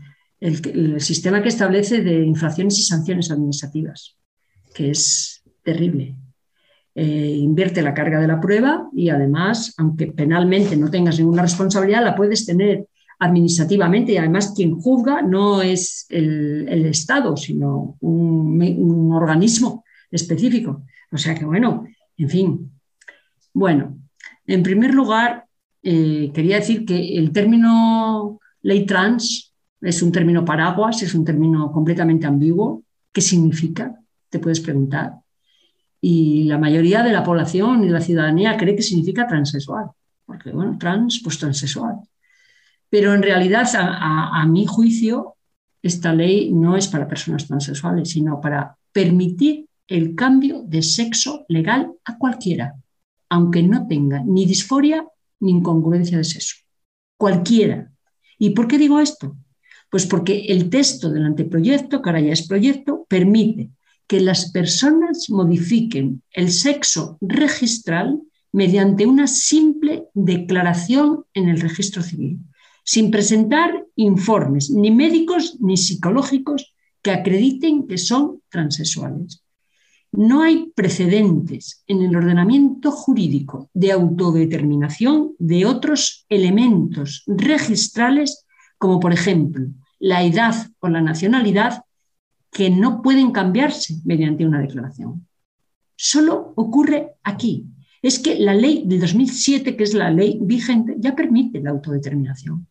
[0.99, 4.17] sistema que establece de infracciones y sanciones administrativas,
[4.73, 6.15] que es terrible.
[6.95, 12.04] Eh, invierte la carga de la prueba y además, aunque penalmente no tengas ninguna responsabilidad,
[12.04, 12.88] la puedes tener
[13.19, 20.84] administrativamente y además quien juzga no es el, Estado, sino un, organismo específico.
[21.12, 21.86] O sea que bueno,
[22.17, 22.71] en fin.
[23.54, 23.97] Bueno,
[24.47, 25.45] en primer lugar,
[25.84, 29.48] eh, quería decir que el término ley trans
[29.82, 32.84] es un término paraguas, es un término completamente ambiguo.
[33.12, 33.96] ¿Qué significa?
[34.30, 35.13] Te puedes preguntar.
[36.02, 39.88] Y la mayoría de la población y de la ciudadanía cree que significa transexual,
[40.26, 41.98] porque bueno, trans, pues transexual.
[42.89, 45.36] Pero en realidad, a, mi juicio,
[45.82, 51.92] esta ley no es para personas transexuales, sino para permitir el cambio de sexo legal
[52.06, 52.76] a cualquiera,
[53.30, 55.06] aunque no tenga ni disforia
[55.42, 56.56] ni incongruencia de sexo.
[57.18, 57.92] Cualquiera.
[58.38, 59.36] ¿Y por qué digo esto?
[59.89, 63.71] Pues porque el texto del anteproyecto, que es proyecto, permite
[64.08, 68.19] que las personas modifiquen el sexo registral
[68.52, 72.39] mediante una simple declaración en el registro civil,
[72.84, 79.43] sin presentar informes ni médicos ni psicológicos que acrediten que son transexuales.
[80.12, 88.45] No hay precedentes en el ordenamiento jurídico de autodeterminación de otros elementos registrales
[88.80, 89.68] como por ejemplo
[90.00, 91.84] la edad o la nacionalidad,
[92.52, 95.28] que no pueden cambiarse mediante una declaración.
[95.96, 97.65] Solo ocurre aquí.
[98.02, 102.65] Es que la ley del 2007, que es la ley vigente, ya permite la autodeterminación.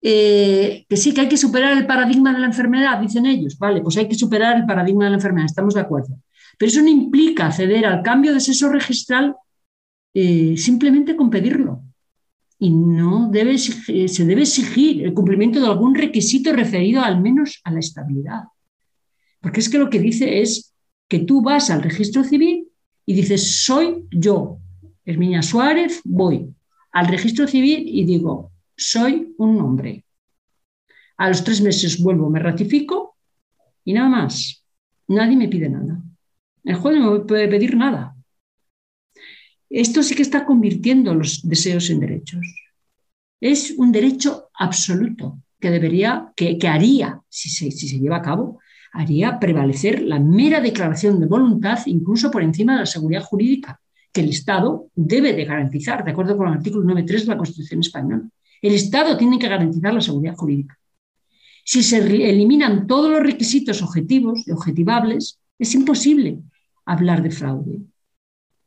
[0.00, 3.58] Eh, que sí, que hay que superar el paradigma de la enfermedad, dicen ellos.
[3.58, 6.16] Vale, pues hay que superar el paradigma de la enfermedad, estamos de acuerdo.
[6.56, 9.34] Pero eso no implica acceder al cambio de sexo registral
[10.14, 11.79] eh, simplemente con pedirlo
[12.62, 17.72] y no debe, se debe exigir el cumplimiento de algún requisito referido al menos a
[17.72, 18.42] la estabilidad.
[19.40, 20.74] Porque es que lo que dice es
[21.08, 22.68] que tú vas al registro civil
[23.06, 24.58] y dices, soy yo,
[25.06, 26.54] Herminia Suárez, voy
[26.92, 30.04] al registro civil y digo, soy un hombre.
[31.16, 33.16] A los tres meses vuelvo, me ratifico
[33.84, 34.62] y nada más.
[35.08, 36.02] Nadie me pide nada.
[36.62, 38.09] El juez no me puede pedir nada.
[39.70, 42.44] Esto sí que está convirtiendo los deseos en derechos.
[43.40, 48.58] Es un derecho absoluto que debería, que, haría, si se, si se lleva a cabo,
[48.92, 53.80] haría prevalecer la mera declaración de voluntad incluso por encima de la seguridad jurídica
[54.12, 57.80] que el Estado debe de garantizar, de acuerdo con el artículo 9.3 de la Constitución
[57.80, 58.28] española.
[58.60, 60.76] El Estado tiene que garantizar la seguridad jurídica.
[61.64, 66.40] Si se eliminan todos los requisitos objetivos y objetivables, es imposible
[66.84, 67.78] hablar de fraude.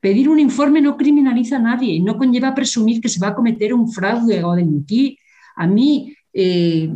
[0.03, 3.35] Pedir un informe no criminaliza a nadie y no conlleva presumir que se va a
[3.35, 5.15] cometer un fraude o mentir.
[5.55, 6.93] A mí, eh,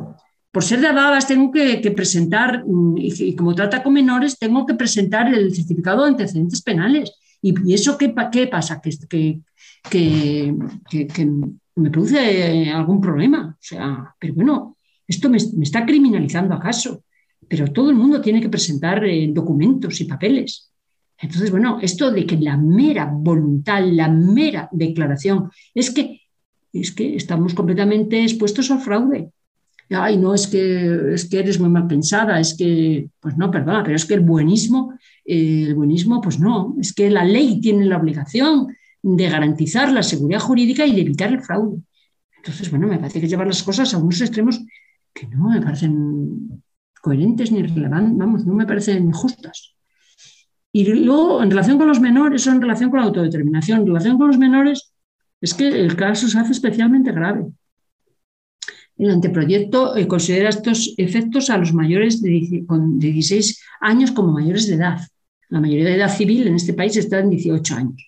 [0.52, 4.74] por ser de Adadas, tengo que, presentar, mm, y, como trata con menores, tengo que
[4.74, 7.14] presentar el certificado de antecedentes penales.
[7.42, 8.82] ¿Y, eso qué, pasa?
[8.82, 9.40] Que,
[11.76, 13.56] me produce algún problema.
[13.58, 14.76] O sea, pero bueno,
[15.08, 17.06] esto me, está criminalizando acaso.
[17.48, 20.74] Pero todo el mundo tiene que presentar eh, documentos y papeles.
[21.20, 26.22] Entonces, bueno, esto de que la mera voluntad, la mera declaración, es que,
[26.74, 29.32] es que estamos completamente expuestos al fraude.
[29.90, 33.84] Ay, no, es que, es que eres muy mal pensada, es que, pues no, perdona,
[33.84, 37.98] pero es que el buenismo el buenismo, pues no, es que la ley tiene la
[37.98, 41.82] obligación de garantizar la seguridad jurídica y de evitar el fraude.
[42.38, 44.62] Entonces, bueno, me parece que llevar las cosas a unos extremos
[45.14, 46.64] que no me parecen
[47.02, 49.76] coherentes ni relevantes, vamos, no me parecen justas.
[50.72, 54.18] Y luego, en relación con los menores o en relación con la autodeterminación, en relación
[54.18, 54.92] con los menores,
[55.42, 57.46] es que el caso se hace especialmente grave.
[58.98, 64.68] El anteproyecto eh, considera estos efectos a los mayores de, de 16 años como mayores
[64.68, 65.00] de edad.
[65.50, 68.08] La mayoría de edad civil en este país está en 18 años.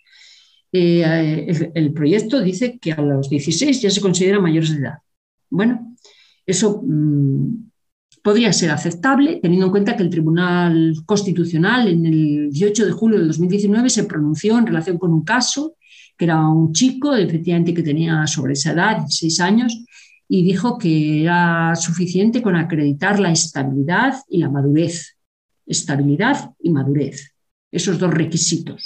[0.72, 5.00] Eh, el, proyecto dice que a los 16 ya se considera mayores de edad.
[5.50, 5.96] Bueno,
[6.46, 7.69] eso mm,
[8.24, 13.20] podría ser aceptable teniendo en cuenta que el Tribunal Constitucional en el 18 de julio
[13.20, 15.76] de 2019 se pronunció en relación con un caso
[16.20, 19.86] que era un chico, efectivamente, que tenía sobre esa edad, 16 años,
[20.28, 25.16] y dijo que era suficiente con acreditar la estabilidad y la madurez.
[25.66, 27.34] Estabilidad y madurez,
[27.72, 28.86] esos dos requisitos.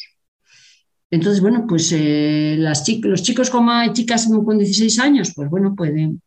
[1.09, 6.21] Entonces, bueno, pues eh, los chicos como chicas con 16 años, pues bueno, pueden,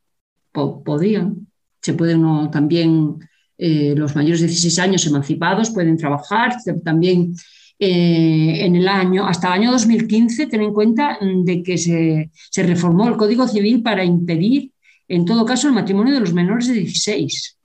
[0.53, 1.47] podrían,
[1.87, 3.17] se pueden también,
[3.57, 7.37] eh, los mayores de 16 años emancipados pueden trabajar, también
[7.79, 12.31] eh, en el año, hasta el año 2015, ten en cuenta mm, de que se,
[12.51, 14.73] se reformó el Código Civil para impedir,
[15.07, 17.57] en todo caso, el matrimonio de los menores de 16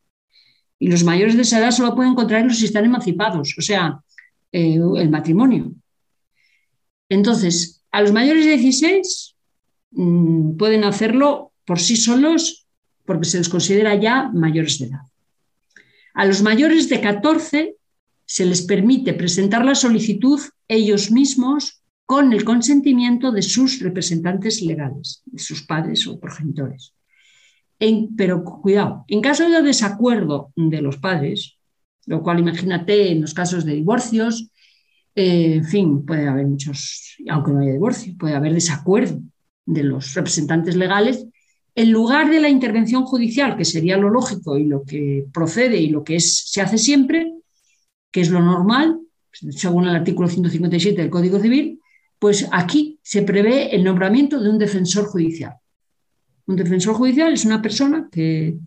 [0.77, 3.99] y los mayores de esa edad solo pueden contraerlos si están emancipados, o sea,
[4.51, 5.71] eh, el matrimonio.
[7.09, 9.35] Entonces, a los mayores de 16
[9.91, 12.60] mm, pueden hacerlo por sí solos
[13.05, 15.01] porque se les considera ya mayores de edad.
[16.13, 17.75] A los mayores de 14
[18.25, 25.21] se les permite presentar la solicitud ellos mismos con el consentimiento de sus representantes legales,
[25.25, 26.93] de sus padres o progenitores
[28.15, 31.57] pero cuidado, en caso de desacuerdo de los padres,
[32.05, 34.51] lo cual imagínate en los casos de divorcios,
[35.15, 39.19] eh, en fin, puede haber muchos, aunque no haya divorcio, puede haber desacuerdo
[39.65, 41.25] de los representantes legales,
[41.81, 45.89] en lugar de la intervención judicial, que sería lo lógico y lo que procede y
[45.89, 47.33] lo que se hace siempre,
[48.11, 48.99] que es lo normal,
[49.31, 51.79] según el artículo 157 del Código Civil,
[52.19, 55.55] pues aquí se prevé el nombramiento de un defensor judicial.
[56.45, 58.59] Un defensor judicial es una persona que,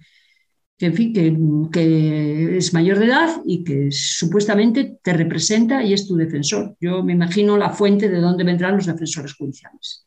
[0.79, 1.12] en fin,
[1.70, 6.77] que, es mayor de edad y que supuestamente te representa y es tu defensor.
[6.81, 10.05] Yo me imagino la fuente de dónde vendrán los defensores judiciales.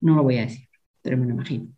[0.00, 0.66] No lo voy a decir,
[1.02, 1.68] pero me lo imagino.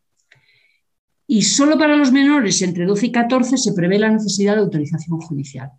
[1.34, 5.18] Y solo para los menores entre 12 y 14 se prevé la necesidad de autorización
[5.18, 5.70] judicial.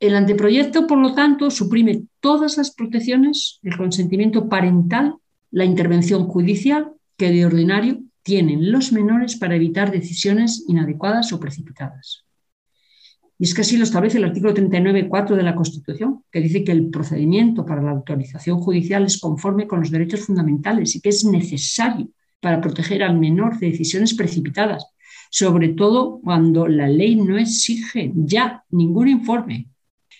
[0.00, 5.16] El anteproyecto, por lo tanto, suprime todas las protecciones, el consentimiento parental,
[5.50, 12.24] la intervención judicial, que de ordinario tienen los menores para evitar decisiones inadecuadas o precipitadas.
[13.38, 16.72] Y es que así lo establece el artículo 39.4 de la Constitución, que dice que
[16.72, 21.26] el procedimiento para la autorización judicial es conforme con los derechos fundamentales y que es
[21.26, 22.08] necesario
[22.40, 24.93] para proteger al menor de decisiones precipitadas,
[25.34, 29.66] sobre todo cuando la ley no exige ya ningún informe.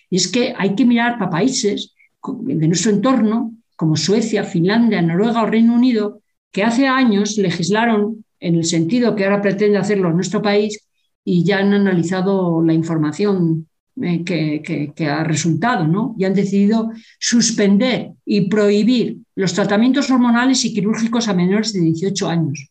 [0.09, 5.43] Y es que hay que mirar para países de nuestro entorno, como Suecia, Finlandia, Noruega
[5.43, 10.41] o Reino Unido, que hace años legislaron en el sentido que ahora pretende hacerlo nuestro
[10.41, 10.85] país
[11.23, 13.69] y ya han analizado la información
[14.01, 16.13] eh, que, ha resultado, ¿no?
[16.19, 22.27] Y han decidido suspender y prohibir los tratamientos hormonales y quirúrgicos a menores de 18
[22.27, 22.69] años.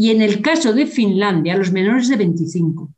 [0.00, 2.90] Y en el caso de Finlandia, los menores de 25,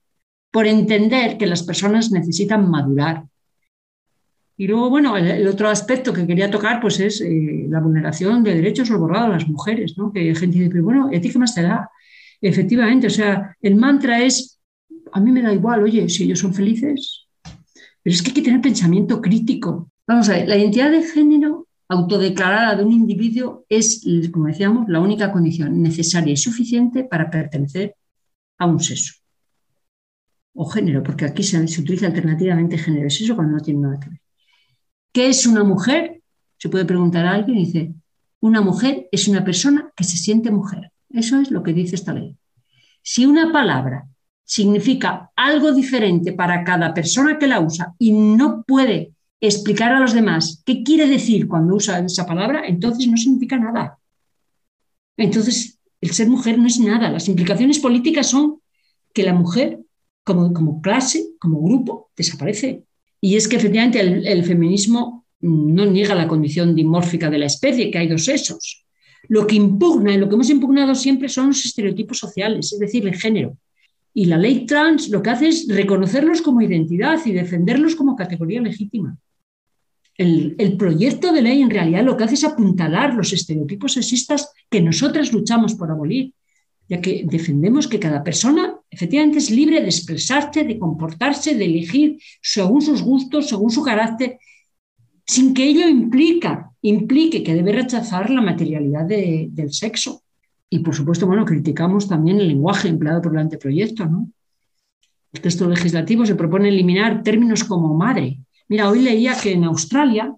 [0.53, 3.25] por entender que las personas necesitan madurar.
[4.57, 8.55] Y luego, bueno, el, otro aspecto que quería tocar pues es eh, la vulneración de
[8.55, 10.13] derechos o borrado a las mujeres, ¿no?
[10.13, 11.91] Que gente dice, bueno, ¿a ti qué más te da?
[12.41, 14.61] Efectivamente, o sea, el mantra es,
[15.11, 17.27] a mí me da igual, oye, si ellos son felices,
[18.01, 19.91] pero es que hay que tener pensamiento crítico.
[20.07, 21.62] Vamos a ver, la identidad de género
[21.93, 27.97] autodeclarada de un individuo es, como decíamos, la única condición necesaria y suficiente para pertenecer
[28.59, 29.15] a un sexo
[30.55, 34.11] o género, porque aquí se, utiliza alternativamente género, es eso cuando no tiene nada que
[34.11, 34.21] ver.
[35.13, 36.23] ¿Qué es una mujer?
[36.59, 37.95] Se puede preguntar a alguien y dice,
[38.41, 40.93] una mujer es una persona que se siente mujer.
[41.11, 42.37] Eso es lo que dice esta ley.
[43.03, 44.09] Si una palabra
[44.45, 49.13] significa algo diferente para cada persona que la usa y no puede
[49.49, 53.99] explicar a los demás qué quiere decir cuando usa esa palabra, entonces no significa nada.
[55.17, 57.11] Entonces, el ser mujer no es nada.
[57.11, 58.61] Las implicaciones políticas son
[59.13, 59.81] que la mujer,
[60.25, 62.85] como, clase, como grupo, desaparece.
[63.21, 67.91] Y es que efectivamente el, el feminismo no niega la condición dimórfica de la especie,
[67.91, 68.87] que hay dos sexos.
[69.29, 73.07] Lo que impugna y lo que hemos impugnado siempre son los estereotipos sociales, es decir,
[73.07, 73.57] el género.
[74.15, 78.61] Y la ley trans lo que hace es reconocerlos como identidad y defenderlos como categoría
[78.61, 79.17] legítima.
[80.23, 84.81] El, proyecto de ley en realidad lo que hace es apuntalar los estereotipos sexistas que
[84.81, 86.33] nosotras luchamos por abolir,
[86.89, 92.19] ya que defendemos que cada persona efectivamente es libre de expresarse, de comportarse, de elegir
[92.41, 94.39] según sus gustos, según su carácter,
[95.27, 100.23] sin que ello implique que debe rechazar la materialidad del sexo.
[100.71, 104.07] Y por supuesto, bueno, criticamos también el lenguaje empleado por el anteproyecto.
[104.07, 104.31] ¿no?
[105.33, 108.39] El texto legislativo se propone eliminar términos como madre.
[108.73, 110.35] Mira, hoy leía que en Australia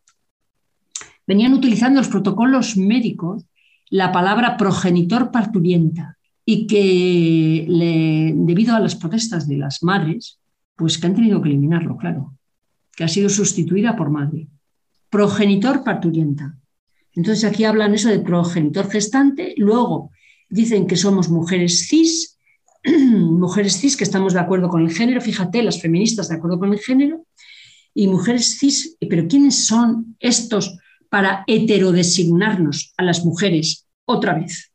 [1.24, 3.44] venían utilizando los protocolos médicos
[3.90, 7.64] la palabra progenitor parturienta y que
[8.34, 10.40] debido a las protestas de las madres,
[10.74, 12.34] pues que han tenido que eliminarlo, claro,
[12.96, 14.48] que ha sido sustituida por madre.
[15.10, 16.56] Progenitor parturienta.
[17.12, 20.10] Entonces aquí hablan eso de progenitor gestante, luego
[20.50, 22.36] dicen que somos mujeres cis,
[22.84, 26.72] mujeres cis que estamos de acuerdo con el género, fíjate, las feministas de acuerdo con
[26.72, 27.26] el género,
[27.94, 30.76] y mujeres cis, pero ¿quiénes son estos
[31.08, 34.72] para heterodesignarnos a las mujeres otra vez?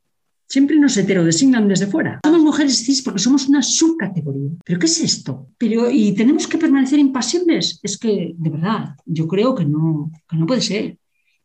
[0.47, 2.19] Siempre nos heterodesignan desde fuera.
[2.23, 4.51] Somos mujeres cis porque somos una subcategoría.
[4.65, 5.49] ¿Pero qué es esto?
[5.59, 7.79] Pero, ¿Y tenemos que permanecer impasibles?
[7.83, 10.97] Es que, de verdad, yo creo que no, que no puede ser.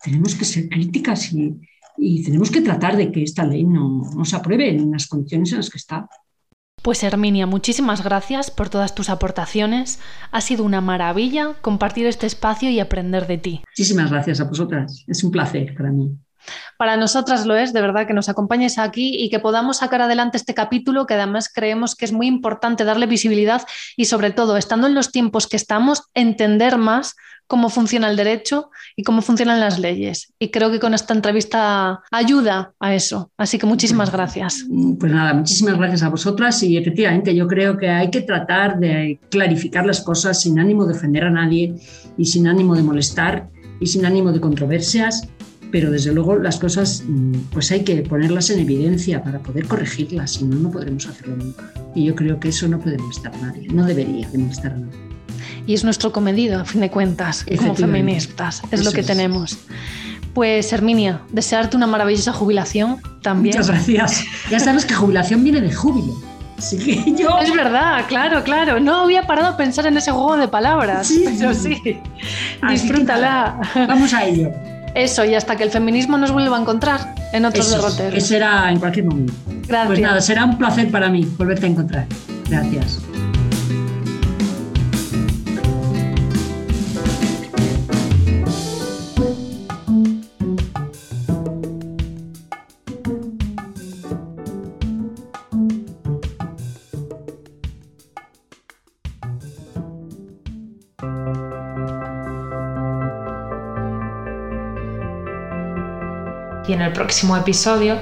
[0.02, 1.54] Tenemos que ser críticas y,
[1.96, 5.58] y tenemos que tratar de que esta ley no, se apruebe en las condiciones en
[5.58, 6.08] las que está.
[6.84, 10.00] Pues Herminia, muchísimas gracias por todas tus aportaciones.
[10.30, 13.62] Ha sido una maravilla compartir este espacio y aprender de ti.
[13.70, 15.02] Muchísimas gracias a vosotras.
[15.06, 16.14] Es un placer para mí.
[16.76, 20.36] Para nosotras lo es, de verdad, que nos acompañes aquí y que podamos sacar adelante
[20.36, 23.62] este capítulo, que además creemos que es muy importante darle visibilidad
[23.96, 27.16] y sobre todo, estando en los tiempos que estamos, entender más
[27.46, 30.32] cómo funciona el derecho y cómo funcionan las leyes.
[30.38, 33.30] Y creo que con esta entrevista ayuda a eso.
[33.36, 34.64] Así que muchísimas gracias.
[34.98, 39.18] Pues nada, muchísimas gracias a vosotras y efectivamente yo creo que hay que tratar de
[39.30, 41.74] clarificar las cosas sin ánimo de ofender a nadie
[42.16, 43.48] y sin ánimo de molestar
[43.80, 45.28] y sin ánimo de controversias
[45.70, 47.02] pero desde luego las cosas
[47.52, 51.68] pues hay que ponerlas en evidencia para poder corregirlas, si no, no podremos hacerlo nunca.
[51.96, 55.13] Y yo creo que eso no puede molestar a nadie, no debería molestar a nadie
[55.66, 58.62] y es nuestro comedido, a fin de cuentas, como feministas.
[58.70, 59.58] Es lo que tenemos.
[60.34, 63.56] Pues Herminia, desearte una maravillosa jubilación también.
[63.56, 64.24] Muchas gracias.
[64.50, 66.12] Ya sabes que jubilación viene de júbilo.
[66.58, 67.38] Así que yo...
[67.38, 68.80] Es verdad, claro, claro.
[68.80, 71.06] No había parado a pensar en ese juego de palabras.
[71.06, 72.00] Sí, yo sí.
[72.68, 73.60] Disfrútala.
[73.74, 74.50] Vamos a ello.
[74.94, 78.14] Eso, y hasta que el feminismo nos vuelva a encontrar en otros derroteros.
[78.14, 79.32] Eso será en cualquier momento.
[79.66, 79.86] Gracias.
[79.86, 82.06] Pues nada, será un placer para mí volverte a encontrar.
[82.48, 83.00] Gracias.
[106.74, 107.96] En el próximo episodio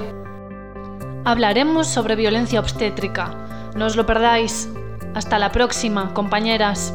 [1.25, 3.71] hablaremos sobre violencia obstétrica.
[3.75, 4.67] No os lo perdáis.
[5.13, 6.93] Hasta la próxima, compañeras.